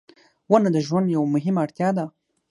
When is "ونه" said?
0.51-0.69